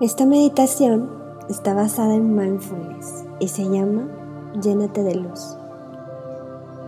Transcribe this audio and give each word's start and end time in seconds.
Esta 0.00 0.24
meditación 0.24 1.10
está 1.50 1.74
basada 1.74 2.14
en 2.14 2.34
mindfulness 2.34 3.26
y 3.38 3.48
se 3.48 3.68
llama 3.68 4.08
Llénate 4.62 5.02
de 5.02 5.16
luz. 5.16 5.58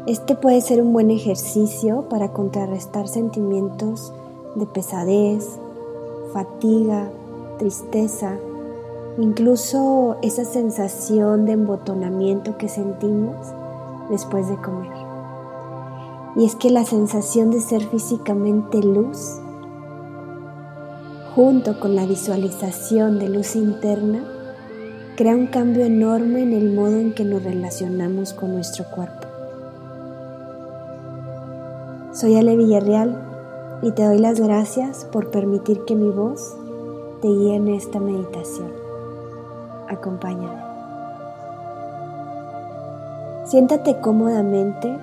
Este 0.06 0.34
puede 0.34 0.62
ser 0.62 0.80
un 0.80 0.94
buen 0.94 1.10
ejercicio 1.10 2.08
para 2.08 2.32
contrarrestar 2.32 3.08
sentimientos 3.08 4.14
de 4.54 4.64
pesadez, 4.64 5.58
fatiga, 6.32 7.10
tristeza, 7.58 8.38
incluso 9.18 10.16
esa 10.22 10.46
sensación 10.46 11.44
de 11.44 11.52
embotonamiento 11.52 12.56
que 12.56 12.70
sentimos 12.70 13.36
después 14.08 14.48
de 14.48 14.56
comer. 14.56 14.90
Y 16.34 16.46
es 16.46 16.54
que 16.54 16.70
la 16.70 16.86
sensación 16.86 17.50
de 17.50 17.60
ser 17.60 17.82
físicamente 17.82 18.82
luz, 18.82 19.41
junto 21.34 21.80
con 21.80 21.96
la 21.96 22.04
visualización 22.04 23.18
de 23.18 23.28
luz 23.28 23.56
interna, 23.56 24.22
crea 25.16 25.34
un 25.34 25.46
cambio 25.46 25.86
enorme 25.86 26.42
en 26.42 26.52
el 26.52 26.74
modo 26.74 26.98
en 26.98 27.14
que 27.14 27.24
nos 27.24 27.42
relacionamos 27.42 28.34
con 28.34 28.52
nuestro 28.52 28.84
cuerpo. 28.84 29.28
Soy 32.12 32.36
Ale 32.36 32.56
Villarreal 32.56 33.16
y 33.80 33.92
te 33.92 34.04
doy 34.04 34.18
las 34.18 34.40
gracias 34.40 35.06
por 35.06 35.30
permitir 35.30 35.84
que 35.86 35.94
mi 35.94 36.10
voz 36.10 36.54
te 37.22 37.28
guíe 37.28 37.56
en 37.56 37.68
esta 37.68 37.98
meditación. 37.98 38.70
Acompáñame. 39.88 40.60
Siéntate 43.46 44.00
cómodamente 44.00 44.98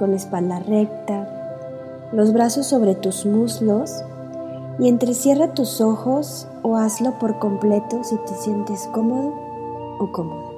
con 0.00 0.10
la 0.10 0.16
espalda 0.16 0.58
recta, 0.58 2.08
los 2.12 2.32
brazos 2.32 2.66
sobre 2.66 2.96
tus 2.96 3.24
muslos 3.24 4.04
y 4.78 4.88
entrecierra 4.88 5.54
tus 5.54 5.80
ojos 5.80 6.48
o 6.62 6.76
hazlo 6.76 7.18
por 7.18 7.38
completo 7.38 8.02
si 8.04 8.16
te 8.16 8.34
sientes 8.34 8.88
cómodo 8.92 9.34
o 9.98 10.10
cómoda. 10.12 10.52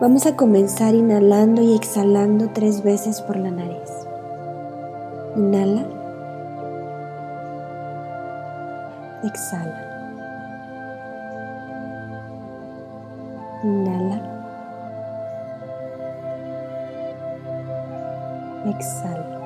Vamos 0.00 0.26
a 0.26 0.36
comenzar 0.36 0.94
inhalando 0.94 1.62
y 1.62 1.74
exhalando 1.74 2.50
tres 2.52 2.82
veces 2.82 3.22
por 3.22 3.36
la 3.36 3.50
nariz. 3.50 3.90
Inhala. 5.36 5.86
Exhala. 9.22 9.80
Inhala. 13.62 14.23
Exhala. 18.64 19.40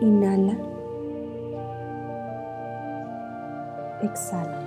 Inhala. 0.00 0.56
Exhala. 4.02 4.60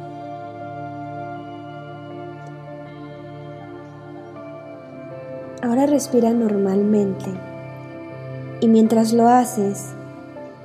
Ahora 5.63 5.87
respira 5.87 6.31
normalmente 6.31 7.31
y 8.59 8.67
mientras 8.67 9.13
lo 9.13 9.27
haces, 9.27 9.93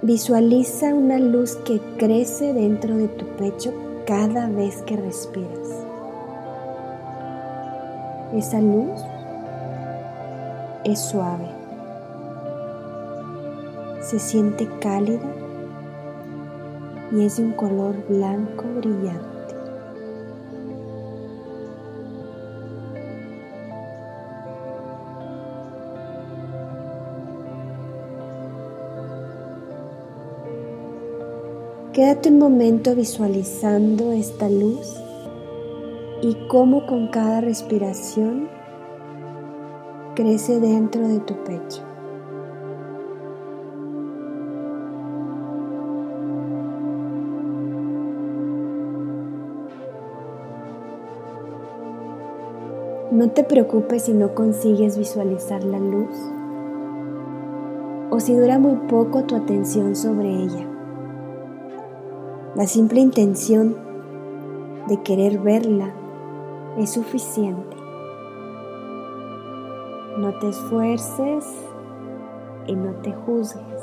visualiza 0.03 0.95
una 0.95 1.19
luz 1.19 1.57
que 1.65 1.81
crece 1.97 2.53
dentro 2.53 2.97
de 2.97 3.09
tu 3.09 3.25
pecho 3.37 3.73
cada 4.07 4.49
vez 4.49 4.83
que 4.83 4.97
respiras. 4.97 5.87
Esa 8.35 8.61
luz 8.61 9.01
es 10.93 11.01
suave, 11.01 11.49
se 14.01 14.19
siente 14.19 14.69
cálida 14.81 15.21
y 17.13 17.25
es 17.25 17.37
de 17.37 17.45
un 17.45 17.53
color 17.53 17.95
blanco 18.09 18.65
brillante. 18.77 19.39
Quédate 31.93 32.29
un 32.29 32.39
momento 32.39 32.95
visualizando 32.95 34.13
esta 34.13 34.49
luz 34.49 34.95
y 36.23 36.37
cómo 36.47 36.87
con 36.87 37.09
cada 37.09 37.41
respiración 37.41 38.58
crece 40.19 40.59
dentro 40.59 41.07
de 41.07 41.21
tu 41.21 41.35
pecho. 41.45 41.81
No 53.13 53.31
te 53.31 53.45
preocupes 53.45 54.07
si 54.07 54.13
no 54.13 54.35
consigues 54.35 54.99
visualizar 54.99 55.63
la 55.63 55.79
luz 55.79 56.17
o 58.11 58.19
si 58.19 58.35
dura 58.35 58.59
muy 58.59 58.75
poco 58.89 59.23
tu 59.23 59.37
atención 59.37 59.95
sobre 59.95 60.31
ella. 60.31 60.67
La 62.57 62.67
simple 62.67 62.99
intención 62.99 63.77
de 64.89 65.01
querer 65.01 65.39
verla 65.39 65.95
es 66.77 66.91
suficiente. 66.91 67.88
No 70.19 70.35
te 70.41 70.49
esfuerces 70.49 71.47
y 72.67 72.75
no 72.75 72.91
te 73.03 73.13
juzgues. 73.13 73.83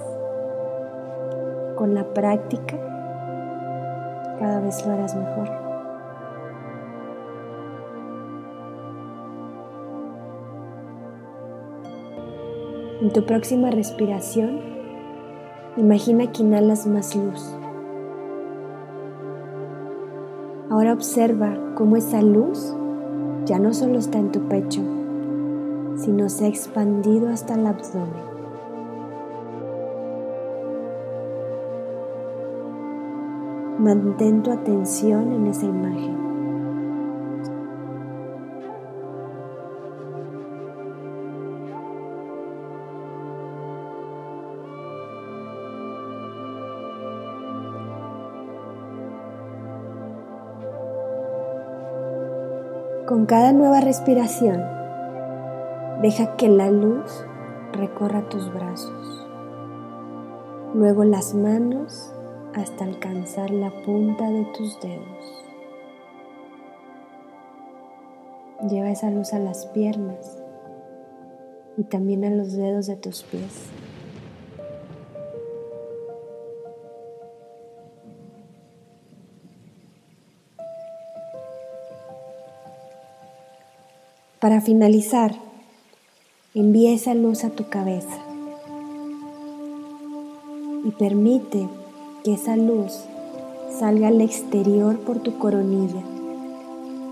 Con 1.78 1.96
la 1.96 2.03
práctica 2.13 2.75
cada 4.38 4.59
vez 4.59 4.85
lo 4.85 4.91
harás 4.91 5.16
mejor. 5.16 5.50
En 13.01 13.13
tu 13.13 13.25
próxima 13.25 13.72
respiración, 13.72 14.59
imagina 15.78 16.34
que 16.34 16.44
inhalas 16.44 16.85
más 16.85 17.16
luz. 17.16 17.56
Ahora 20.69 20.91
observa 20.91 21.57
cómo 21.75 21.95
esa 21.95 22.22
luz 22.22 22.75
ya 23.45 23.57
no 23.57 23.74
solo 23.74 24.00
está 24.00 24.18
en 24.18 24.34
tu 24.34 24.50
pecho, 24.50 24.81
sino 25.95 26.29
se 26.29 26.45
ha 26.45 26.47
expandido 26.47 27.29
hasta 27.29 27.56
el 27.56 27.66
abdomen. 27.66 28.35
Mantén 33.79 34.41
tu 34.41 34.51
atención 34.51 35.31
en 35.31 35.47
esa 35.47 35.66
imagen. 35.66 36.25
Con 53.06 53.27
cada 53.27 53.53
nueva 53.53 53.81
respiración, 53.81 54.63
deja 56.01 56.35
que 56.35 56.50
la 56.50 56.69
luz 56.69 57.25
recorra 57.72 58.28
tus 58.29 58.53
brazos, 58.53 59.28
luego 60.73 61.03
las 61.03 61.33
manos 61.33 62.11
hasta 62.53 62.85
alcanzar 62.85 63.50
la 63.51 63.72
punta 63.83 64.29
de 64.29 64.45
tus 64.57 64.79
dedos. 64.81 65.44
Lleva 68.69 68.89
esa 68.89 69.09
luz 69.09 69.33
a 69.33 69.39
las 69.39 69.66
piernas 69.67 70.41
y 71.78 71.83
también 71.83 72.23
a 72.23 72.29
los 72.29 72.53
dedos 72.53 72.88
de 72.88 72.95
tus 72.95 73.23
pies. 73.23 73.69
Para 84.39 84.62
finalizar, 84.62 85.44
envía 86.56 86.94
esa 86.94 87.13
luz 87.13 87.44
a 87.44 87.50
tu 87.50 87.68
cabeza 87.68 88.18
y 90.86 90.92
permite 90.92 91.68
que 92.24 92.34
esa 92.36 92.56
luz 92.56 92.94
salga 93.78 94.07
al 94.07 94.22
exterior 94.22 94.98
por 95.00 95.19
tu 95.19 95.38
coronilla, 95.38 96.02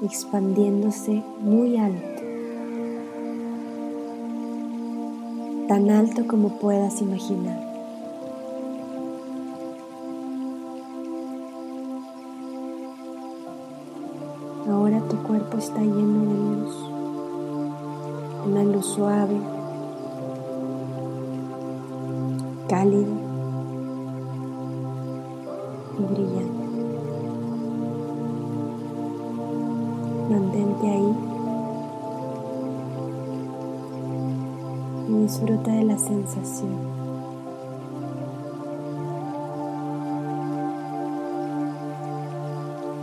expandiéndose 0.01 1.21
muy 1.41 1.75
alto, 1.75 2.21
tan 5.67 5.89
alto 5.89 6.25
como 6.25 6.57
puedas 6.59 7.01
imaginar. 7.01 7.61
Ahora 14.69 15.01
tu 15.09 15.17
cuerpo 15.23 15.57
está 15.57 15.81
lleno 15.81 16.21
de 16.21 16.61
luz 16.61 16.92
una 18.45 18.63
luz 18.63 18.85
suave, 18.85 19.39
cálido 22.67 23.13
y 25.97 26.03
brillante. 26.13 26.63
Mantente 30.29 30.89
ahí 30.89 31.15
y 35.07 35.13
disfruta 35.21 35.71
de 35.71 35.83
la 35.83 35.97
sensación. 35.97 36.93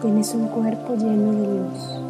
Tienes 0.03 0.35
un 0.35 0.49
cuerpo 0.49 0.95
lleno 0.95 1.33
de 1.33 1.47
luz. 1.47 2.10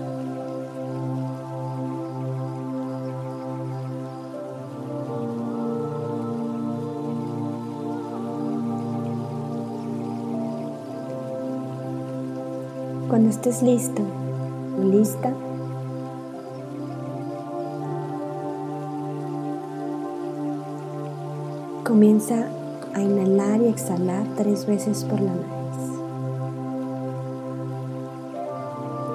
Cuando 13.11 13.29
estés 13.31 13.61
listo 13.61 14.03
lista, 14.85 15.35
comienza 21.85 22.47
a 22.95 23.03
inhalar 23.03 23.63
y 23.63 23.67
exhalar 23.67 24.25
tres 24.37 24.65
veces 24.65 25.03
por 25.03 25.21
la 25.21 25.33
nariz. 25.33 25.49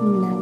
Inhala. 0.04 0.35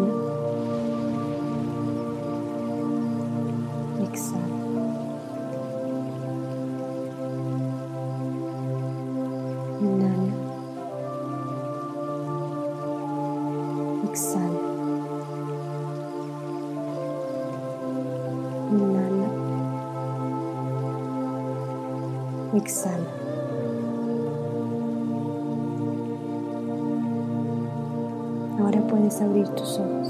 Exhala. 22.64 22.96
Ahora 28.58 28.82
puedes 28.88 29.20
abrir 29.20 29.50
tus 29.50 29.80
ojos. 29.80 30.08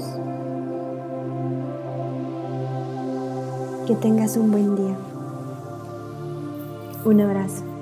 Que 3.88 3.96
tengas 3.96 4.36
un 4.36 4.52
buen 4.52 4.76
día. 4.76 4.94
Un 7.04 7.20
abrazo. 7.22 7.73